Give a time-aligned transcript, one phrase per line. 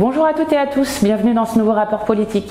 [0.00, 2.50] Bonjour à toutes et à tous, bienvenue dans ce nouveau rapport politique.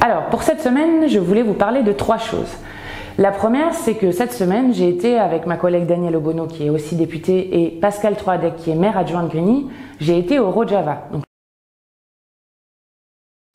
[0.00, 2.56] Alors, pour cette semaine, je voulais vous parler de trois choses.
[3.18, 6.70] La première, c'est que cette semaine, j'ai été avec ma collègue Danielle Obono, qui est
[6.70, 9.68] aussi députée, et Pascal Troadec, qui est maire adjoint de Grigny,
[9.98, 11.08] j'ai été au Rojava.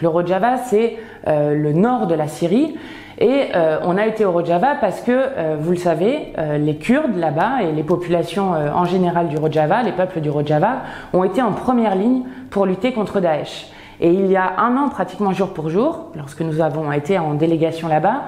[0.01, 2.75] Le Rojava, c'est euh, le nord de la Syrie.
[3.21, 7.15] Et euh, on a été au Rojava parce que, euh, vous le savez, les Kurdes
[7.15, 10.81] là-bas et les populations en général du Rojava, les peuples du Rojava,
[11.13, 13.67] ont été en première ligne pour lutter contre Daesh.
[14.03, 17.35] Et il y a un an, pratiquement jour pour jour, lorsque nous avons été en
[17.35, 18.23] délégation là-bas,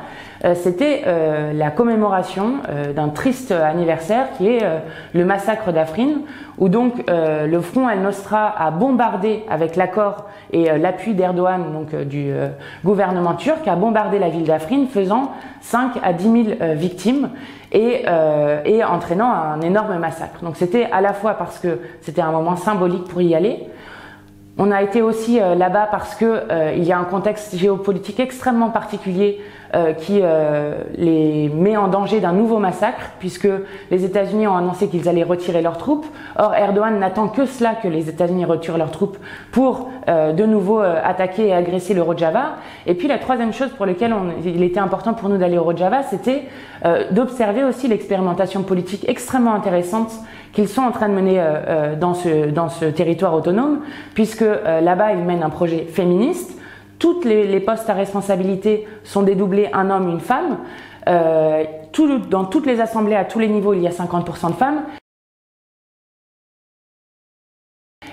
[0.46, 4.62] euh, c'était euh, la commémoration euh, d'un triste anniversaire qui est
[5.14, 6.22] le massacre d'Afrin,
[6.60, 12.32] où donc le front al-Nosra a bombardé avec l'accord et l'appui d'Erdogan, donc du
[12.86, 15.32] gouvernement turc, a bombardé la ville d'Afrin, faisant
[15.62, 17.30] 5 à 10 000 victimes
[17.72, 18.06] et,
[18.66, 20.44] et entraînant un énorme massacre.
[20.44, 23.68] Donc c'était à la fois parce que c'était un moment symbolique pour y aller,
[24.58, 28.20] on a été aussi euh, là-bas parce que euh, il y a un contexte géopolitique
[28.20, 29.42] extrêmement particulier
[29.98, 30.22] qui
[30.98, 33.48] les met en danger d'un nouveau massacre, puisque
[33.90, 36.06] les États-Unis ont annoncé qu'ils allaient retirer leurs troupes.
[36.38, 39.18] Or, Erdogan n'attend que cela que les États-Unis retirent leurs troupes
[39.52, 42.58] pour de nouveau attaquer et agresser le Rojava.
[42.86, 44.14] Et puis la troisième chose pour laquelle
[44.46, 46.44] il était important pour nous d'aller au Rojava, c'était
[47.12, 50.12] d'observer aussi l'expérimentation politique extrêmement intéressante
[50.54, 53.80] qu'ils sont en train de mener euh, euh, dans, ce, dans ce territoire autonome,
[54.14, 56.58] puisque euh, là-bas, ils mènent un projet féministe.
[57.04, 60.60] Toutes les, postes à responsabilité sont dédoublés un homme, une femme.
[61.92, 64.84] tout, dans toutes les assemblées, à tous les niveaux, il y a 50% de femmes.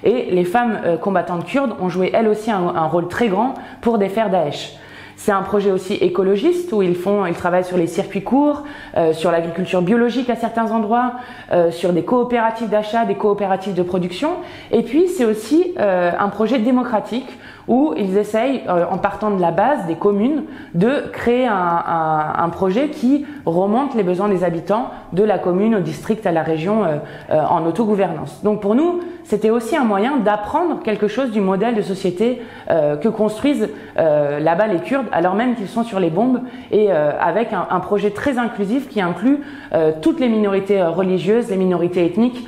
[0.02, 4.28] Et les femmes combattantes kurdes ont joué elles aussi un, rôle très grand pour défaire
[4.28, 4.76] Daesh.
[5.20, 8.64] C'est un projet aussi écologiste où ils font, ils travaillent sur les circuits courts,
[8.96, 11.12] euh, sur l'agriculture biologique à certains endroits,
[11.52, 14.36] euh, sur des coopératives d'achat, des coopératives de production.
[14.70, 17.28] Et puis c'est aussi euh, un projet démocratique
[17.70, 20.42] où ils essayent, en partant de la base des communes,
[20.74, 26.26] de créer un, projet qui remonte les besoins des habitants de la commune au district
[26.26, 26.82] à la région
[27.30, 28.42] en autogouvernance.
[28.42, 33.08] Donc pour nous, c'était aussi un moyen d'apprendre quelque chose du modèle de société que
[33.08, 37.80] construisent là-bas les Kurdes alors même qu'ils sont sur les bombes et euh, avec un,
[37.80, 39.40] projet très inclusif qui inclut
[39.72, 42.46] euh, toutes les minorités euh, religieuses, les minorités ethniques.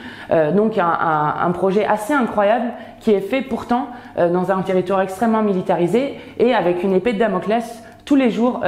[0.54, 6.54] Donc un, projet assez incroyable qui est fait pourtant dans un territoire extrêmement militarisé et
[6.54, 8.60] avec une épée de Damoclès tous les jours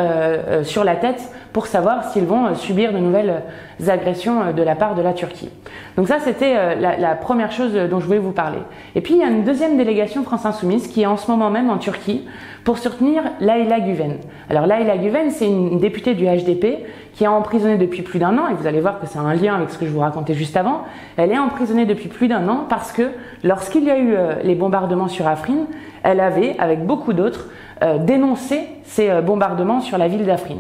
[0.63, 3.43] sur la tête pour savoir s'ils vont subir de nouvelles
[3.87, 5.49] agressions de la part de la Turquie.
[5.97, 8.59] Donc ça, c'était la, première chose dont je voulais vous parler.
[8.97, 11.51] Et puis, il y a une deuxième délégation France Insoumise qui est en ce moment
[11.51, 12.27] même en Turquie
[12.65, 14.17] pour soutenir Laila Guven.
[14.51, 18.49] Alors Laila Guven, c'est une députée du HDP qui est emprisonnée depuis plus d'un an,
[18.49, 20.57] et vous allez voir que c'est un lien avec ce que je vous racontais juste
[20.57, 20.83] avant.
[21.17, 23.11] Elle est emprisonnée depuis plus d'un an parce que
[23.45, 25.67] lorsqu'il y a eu euh, les bombardements sur Afrin,
[26.03, 27.47] elle avait, avec beaucoup d'autres,
[27.83, 30.57] euh, dénoncé ces euh, bombardements sur la ville d'Afrin.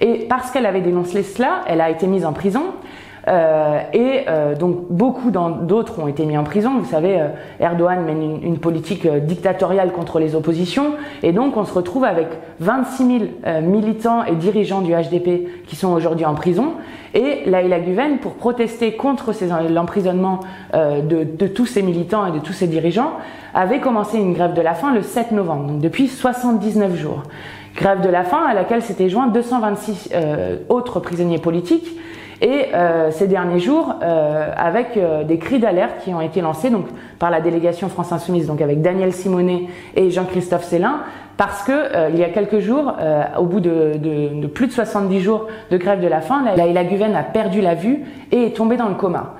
[0.00, 2.64] Et parce qu'elle avait dénoncé cela, elle a été mise en prison.
[3.28, 6.78] Euh, et euh, donc beaucoup d'autres ont été mis en prison.
[6.78, 7.28] Vous savez, euh,
[7.60, 12.26] Erdogan mène une, politique dictatoriale contre les oppositions, et donc on se retrouve avec
[12.58, 13.06] 26
[13.44, 16.72] 000 militants et dirigeants du HDP qui sont aujourd'hui en prison.
[17.14, 19.32] Et Laila Guven, pour protester contre
[19.70, 20.40] l'emprisonnement
[20.74, 23.12] de, de, tous ces militants et de tous ces dirigeants,
[23.54, 27.22] avait commencé une grève de la faim le 7 novembre, donc depuis 79 jours.
[27.76, 30.10] Grève de la faim à laquelle s'étaient joints 226
[30.68, 31.96] autres prisonniers politiques
[32.40, 36.70] et euh, ces derniers jours, euh, avec euh, des cris d'alerte qui ont été lancés
[36.70, 36.86] donc
[37.18, 39.64] par la délégation France Insoumise, donc avec Daniel Simonet
[39.96, 41.00] et Jean-Christophe Célin,
[41.36, 42.94] parce que il y a quelques jours,
[43.38, 46.84] au bout de, de, de, plus de 70 jours de grève de la faim, la
[46.84, 48.00] Guven a perdu la vue
[48.32, 49.36] et est tombée dans le coma.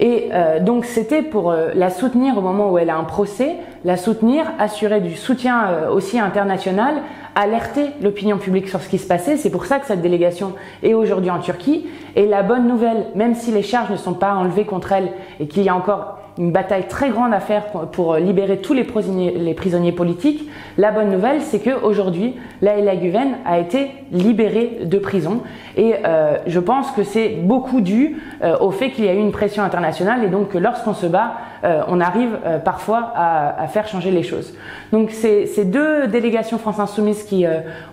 [0.00, 3.56] Et euh, donc c'était pour euh, la soutenir au moment où elle a un procès,
[3.84, 7.02] la soutenir, assurer du soutien euh, aussi international,
[7.34, 9.36] alerter l'opinion publique sur ce qui se passait.
[9.36, 11.86] C'est pour ça que cette délégation est aujourd'hui en Turquie.
[12.14, 15.10] Et la bonne nouvelle, même si les charges ne sont pas enlevées contre elle
[15.40, 18.84] et qu'il y a encore une bataille très grande à faire pour, libérer tous les
[18.84, 20.48] prisonniers, politiques.
[20.76, 25.42] La bonne nouvelle, c'est qu'aujourd'hui, Laila Guven a été libérée de prison.
[25.76, 29.18] Et euh, je pense que c'est beaucoup dû euh, au fait qu'il y a eu
[29.18, 33.88] une pression internationale et donc que lorsqu'on se bat, euh, on arrive parfois à, faire
[33.88, 34.54] changer les choses.
[34.92, 37.44] Donc ces deux délégations France Insoumise qui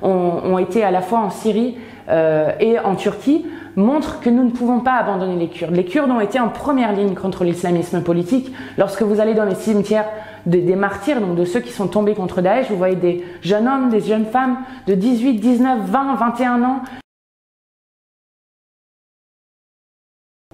[0.01, 1.77] ont, été à la fois en Syrie
[2.59, 5.75] et en Turquie montre que nous ne pouvons pas abandonner les Kurdes.
[5.75, 8.51] Les Kurdes ont été en première ligne contre l'islamisme politique.
[8.77, 10.09] Lorsque vous allez dans les cimetières
[10.45, 13.89] des, martyrs, donc de ceux qui sont tombés contre Daesh, vous voyez des jeunes hommes,
[13.89, 14.57] des jeunes femmes
[14.87, 16.81] de 18, 19, 20, 21 ans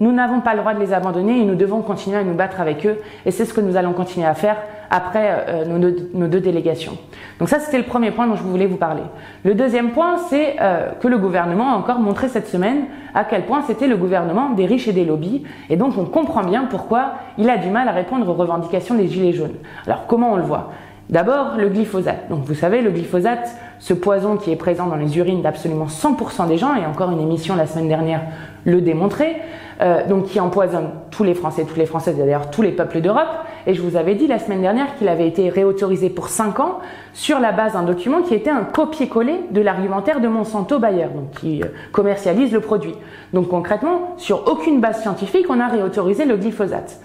[0.02, 2.60] Nous n'avons pas le droit de les abandonner et nous devons continuer à nous battre
[2.60, 2.98] avec eux.
[3.24, 4.56] Et c'est ce que nous allons continuer à faire
[4.90, 6.98] après euh, nos, deux, délégations.
[7.38, 9.04] Donc ça, c'était le premier point dont je voulais vous parler.
[9.44, 13.46] Le deuxième point, c'est euh, que le gouvernement a encore montré cette semaine à quel
[13.46, 15.44] point c'était le gouvernement des riches et des lobbies.
[15.70, 19.06] Et donc, on comprend bien pourquoi il a du mal à répondre aux revendications des
[19.06, 19.54] Gilets jaunes.
[19.86, 20.72] Alors, comment on le voit?
[21.10, 22.28] D'abord, le glyphosate.
[22.30, 26.48] Donc, vous savez, le glyphosate, ce poison qui est présent dans les urines d'absolument 100%
[26.48, 28.22] des gens, et encore une émission la semaine dernière
[28.64, 29.42] le démontrait,
[29.80, 33.28] euh, donc qui empoisonne tous les Français, toutes les Françaises, d'ailleurs tous les peuples d'Europe.
[33.66, 36.78] Et je vous avais dit la semaine dernière qu'il avait été réautorisé pour 5 ans
[37.12, 41.32] sur la base d'un document qui était un copier-coller de l'argumentaire de Monsanto Bayer, donc
[41.40, 42.94] qui euh, commercialise le produit.
[43.32, 47.00] Donc concrètement, sur aucune base scientifique, on a réautorisé le glyphosate.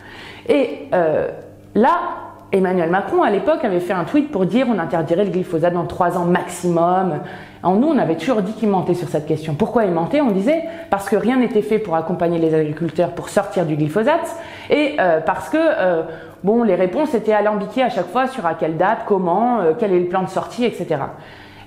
[0.48, 1.30] Et euh,
[1.74, 5.74] là, Emmanuel Macron, à l'époque, avait fait un tweet pour dire on interdirait le glyphosate
[5.74, 7.20] dans trois ans maximum.
[7.62, 9.54] En nous, on avait toujours dit qu'il mentait sur cette question.
[9.56, 10.22] Pourquoi il mentait?
[10.22, 14.36] On disait parce que rien n'était fait pour accompagner les agriculteurs pour sortir du glyphosate
[14.70, 16.04] et euh, parce que euh,
[16.44, 19.92] bon, les réponses étaient alambiquées à chaque fois sur à quelle date, comment, euh, quel
[19.92, 21.02] est le plan de sortie, etc.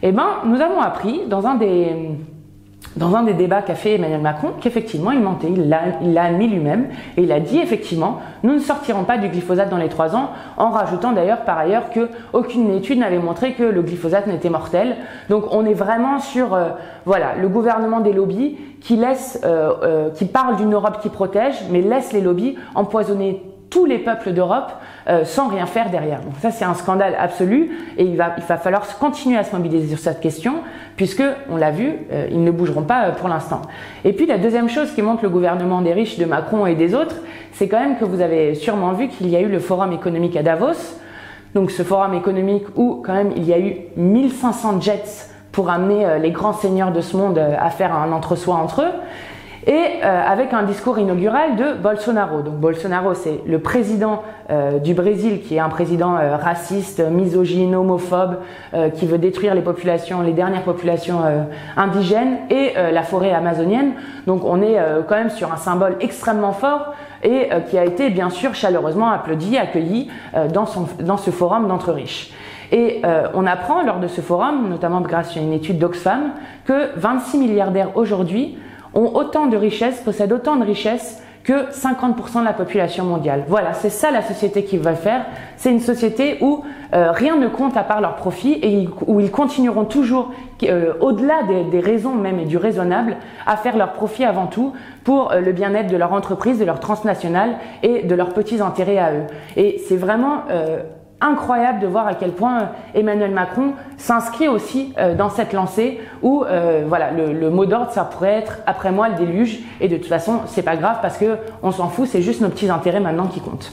[0.03, 1.95] Eh ben, nous avons appris dans un des
[2.97, 6.89] dans un des débats qu'a fait Emmanuel Macron qu'effectivement il mentait, il l'a admis lui-même
[7.17, 10.31] et il a dit effectivement nous ne sortirons pas du glyphosate dans les trois ans
[10.57, 14.97] en rajoutant d'ailleurs par ailleurs que aucune étude n'avait montré que le glyphosate n'était mortel.
[15.29, 16.71] Donc on est vraiment sur euh,
[17.05, 21.55] voilà le gouvernement des lobbies qui laisse, euh, euh, qui parle d'une Europe qui protège
[21.71, 24.73] mais laisse les lobbies empoisonner tous les peuples d'Europe
[25.09, 26.21] euh, sans rien faire derrière.
[26.21, 29.55] Donc ça c'est un scandale absolu et il va, il va falloir continuer à se
[29.55, 30.57] mobiliser sur cette question
[30.97, 33.63] puisque on l'a vu, euh, ils ne bougeront pas euh, pour l'instant.
[34.05, 36.95] Et puis la deuxième chose qui montre le gouvernement des riches de Macron et des
[36.95, 37.17] autres,
[37.53, 40.37] c'est quand même que vous avez sûrement vu qu'il y a eu le forum économique
[40.37, 40.97] à Davos.
[41.55, 46.19] Donc ce forum économique où quand même il y a eu 1500 jets pour amener
[46.21, 48.93] les grands seigneurs de ce monde à faire un entre-soi entre eux
[49.67, 52.43] et euh, avec un discours inaugural de Bolsonaro.
[52.43, 57.75] Donc Bolsonaro, c'est le président euh, du Brésil, qui est un président euh, raciste, misogyne,
[57.75, 58.39] homophobe,
[58.95, 61.21] qui veut détruire les populations, les dernières populations
[61.77, 63.93] indigènes et la forêt amazonienne.
[64.27, 64.77] Donc on est
[65.09, 69.59] quand même sur un symbole extrêmement fort et qui a été bien sûr chaleureusement applaudi,
[69.59, 70.11] accueilli
[70.53, 72.33] dans, son, dans ce forum d'entre riches.
[72.73, 73.03] Et
[73.35, 76.33] on apprend lors de ce forum, notamment grâce à une étude d'Oxfam,
[76.65, 78.57] que 26 milliardaires aujourd'hui
[78.95, 83.45] ont autant de richesses, possèdent autant de richesses que 50% de la population mondiale.
[83.49, 85.25] Voilà, c'est ça la société qu'ils veulent faire.
[85.57, 89.31] C'est une société où euh, rien ne compte à part leur profit et où ils
[89.31, 90.33] continueront toujours,
[90.65, 93.17] euh, au-delà des, raisons même et du raisonnable,
[93.47, 96.79] à faire leur profit avant tout pour euh, le bien-être de leur entreprise, de leur
[96.79, 99.25] transnationale et de leurs petits intérêts à eux.
[99.57, 100.43] Et c'est vraiment
[101.21, 102.65] incroyable de voir à quel point euh,
[102.95, 108.05] Emmanuel Macron s'inscrit aussi euh, dans cette lancée où euh, voilà le, mot d'ordre ça
[108.05, 111.37] pourrait être après moi le déluge et de toute façon c'est pas grave parce que
[111.63, 113.73] on s'en fout c'est juste nos petits intérêts maintenant qui comptent.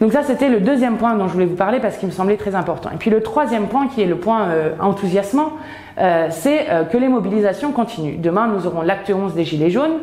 [0.00, 2.36] Donc ça c'était le deuxième point dont je voulais vous parler parce qu'il me semblait
[2.36, 2.90] très important.
[2.92, 4.48] Et puis le troisième point qui est le point
[4.78, 5.52] enthousiasmant
[5.96, 8.20] c'est que les mobilisations continuent.
[8.20, 10.00] Demain nous aurons l'acte 11 des Gilets jaunes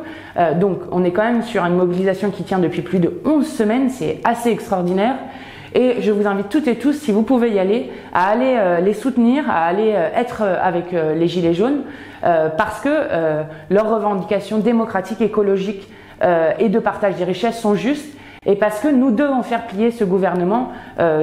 [0.60, 3.90] donc on est quand même sur une mobilisation qui tient depuis plus de 11 semaines
[3.90, 5.14] c'est assez extraordinaire.
[5.76, 8.80] Et je vous invite toutes et tous, si vous pouvez y aller, à aller euh,
[8.80, 11.82] les soutenir, à aller euh, être euh, avec les Gilets jaunes,
[12.58, 12.90] parce que
[13.70, 15.90] leurs revendications démocratiques, écologiques
[16.58, 20.06] et de partage des richesses sont justes et parce que nous devons faire plier ce
[20.06, 20.72] gouvernement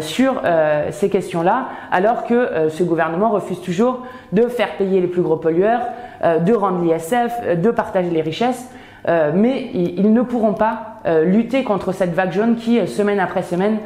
[0.00, 0.42] sur
[0.90, 5.80] ces questions-là, alors que ce gouvernement refuse toujours de faire payer les plus gros pollueurs,
[6.22, 8.68] de rendre l'ISF, de partager les richesses.
[9.08, 13.20] Euh, mais ils, ne pourront pas euh, lutter contre cette vague jaune qui, euh, semaine
[13.20, 13.78] après semaine,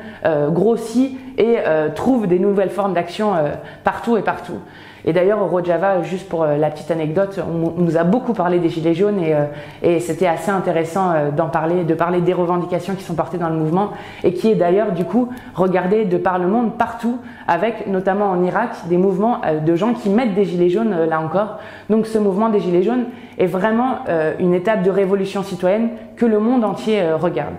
[0.51, 1.59] grossit et
[1.95, 3.35] trouve des nouvelles formes d'action
[3.83, 4.59] partout et partout.
[5.05, 8.69] Et d'ailleurs, au Rojava, juste pour la petite anecdote, on, nous a beaucoup parlé des
[8.69, 9.35] Gilets jaunes et,
[9.83, 13.57] et c'était assez intéressant d'en parler, de parler des revendications qui sont portées dans le
[13.57, 13.91] mouvement
[14.23, 18.43] et qui est d'ailleurs, du coup, regardé de par le monde partout, avec notamment en
[18.43, 21.59] Irak des mouvements de gens qui mettent des Gilets jaunes, là encore.
[21.91, 23.05] Donc ce mouvement des Gilets jaunes
[23.37, 23.99] est vraiment
[24.39, 27.55] une étape de révolution citoyenne que le monde entier euh, regarde.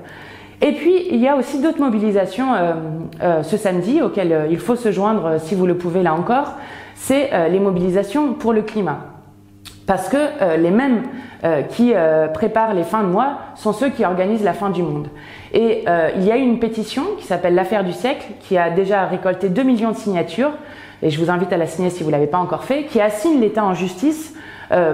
[0.61, 2.73] Et puis, il y a aussi d'autres mobilisations euh,
[3.21, 6.53] euh, ce samedi auxquelles il faut se joindre si vous le pouvez là encore,
[6.95, 8.99] c'est les mobilisations pour le climat.
[9.85, 11.03] Parce que les mêmes
[11.69, 11.93] qui
[12.33, 15.09] préparent les fins de mois sont ceux qui organisent la fin du monde.
[15.53, 15.83] Et
[16.15, 19.61] il y a une pétition qui s'appelle l'affaire du siècle, qui a déjà récolté 2
[19.63, 20.53] millions de signatures,
[21.01, 23.01] et je vous invite à la signer si vous ne l'avez pas encore fait, qui
[23.01, 24.39] assigne l'État en justice euh,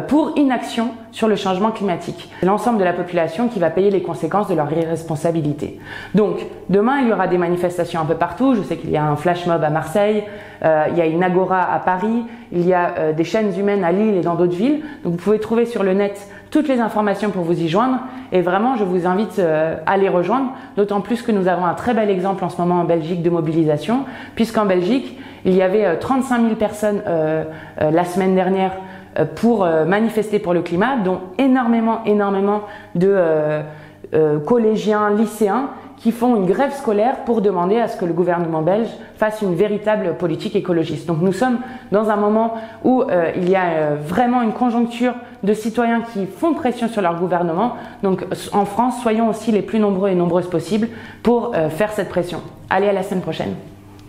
[0.07, 2.29] pour inaction sur le changement climatique.
[2.39, 5.79] C'est l'ensemble de la population qui va payer les conséquences de leur irresponsabilité.
[6.15, 8.55] Donc, demain, il y aura des manifestations un peu partout.
[8.55, 10.23] Je sais qu'il y a un flash mob à Marseille,
[10.63, 13.83] euh, il y a une agora à Paris, il y a euh, des chaînes humaines
[13.83, 14.81] à Lille et dans d'autres villes.
[15.03, 18.00] Donc, vous pouvez trouver sur le net toutes les informations pour vous y joindre.
[18.31, 21.73] Et vraiment, je vous invite euh, à les rejoindre, d'autant plus que nous avons un
[21.73, 25.97] très bel exemple en ce moment en Belgique de mobilisation, puisqu'en Belgique, il y avait
[25.97, 27.01] 35 000 personnes
[27.79, 28.73] la semaine dernière
[29.36, 32.62] pour manifester pour le climat, dont énormément, énormément
[32.96, 33.62] de
[34.46, 35.70] collégiens, lycéens
[36.01, 39.53] qui font une grève scolaire pour demander à ce que le gouvernement belge fasse une
[39.53, 41.08] véritable politique écologiste.
[41.08, 41.60] Donc nous sommes
[41.91, 45.13] dans un moment où euh, il y a euh, vraiment une conjoncture
[45.44, 47.75] de citoyens qui font pression sur leur gouvernement.
[48.01, 50.88] Donc en France, soyons aussi les plus nombreux et nombreuses possibles
[51.22, 52.41] pour euh, faire cette pression.
[52.70, 53.53] Allez, à la semaine prochaine.